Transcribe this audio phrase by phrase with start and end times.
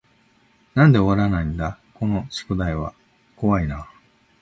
[0.73, 2.95] なんで終わらないだこの宿題は
[3.35, 3.87] 怖い y な